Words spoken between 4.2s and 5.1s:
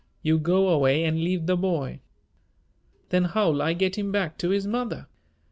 to his mother?"